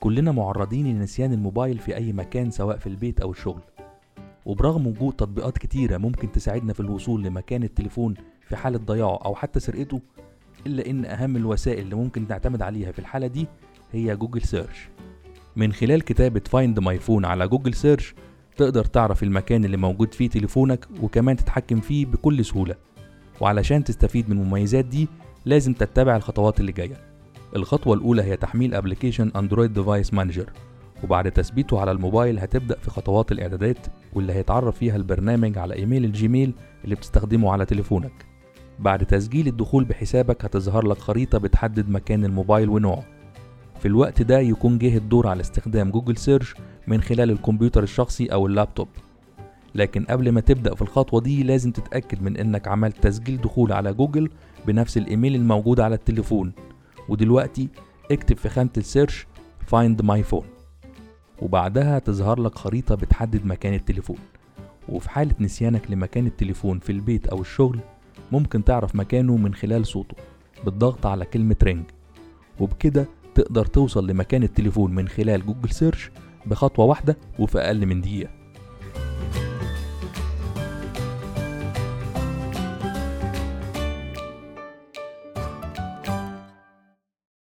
[0.00, 3.60] كلنا معرضين لنسيان الموبايل في أي مكان سواء في البيت أو الشغل.
[4.46, 8.14] وبرغم وجود تطبيقات كتيرة ممكن تساعدنا في الوصول لمكان التليفون
[8.48, 10.00] في حالة ضياعه أو حتى سرقته
[10.66, 13.46] إلا إن أهم الوسائل اللي ممكن نعتمد عليها في الحالة دي
[13.92, 14.88] هي جوجل search.
[15.56, 18.14] من خلال كتابة find my phone على جوجل search
[18.56, 22.74] تقدر تعرف المكان اللي موجود فيه تليفونك وكمان تتحكم فيه بكل سهولة.
[23.40, 25.08] وعلشان تستفيد من المميزات دي
[25.44, 27.05] لازم تتبع الخطوات اللي جاية.
[27.56, 30.50] الخطوة الأولى هي تحميل application Android Device Manager
[31.04, 36.52] وبعد تثبيته على الموبايل هتبدأ في خطوات الإعدادات واللي هيتعرف فيها البرنامج على إيميل الجيميل
[36.84, 38.26] اللي بتستخدمه على تليفونك.
[38.78, 43.04] بعد تسجيل الدخول بحسابك هتظهر لك خريطة بتحدد مكان الموبايل ونوعه.
[43.80, 46.54] في الوقت ده يكون جه الدور على استخدام جوجل search
[46.86, 48.88] من خلال الكمبيوتر الشخصي أو اللابتوب.
[49.74, 53.92] لكن قبل ما تبدأ في الخطوة دي لازم تتأكد من إنك عملت تسجيل دخول على
[53.92, 54.30] جوجل
[54.66, 56.52] بنفس الإيميل الموجود على التليفون.
[57.08, 57.68] ودلوقتي
[58.10, 59.26] اكتب في خانة ال search
[59.74, 60.46] Find My Phone.
[61.42, 64.18] وبعدها تظهر لك خريطة بتحدد مكان التليفون.
[64.88, 67.80] وفي حالة نسيانك لمكان التليفون في البيت أو الشغل
[68.32, 70.16] ممكن تعرف مكانه من خلال صوته
[70.64, 71.84] بالضغط على كلمة ring
[72.60, 76.10] وبكده تقدر توصل لمكان التليفون من خلال جوجل search
[76.46, 78.30] بخطوة واحدة وفي أقل من دقيقة.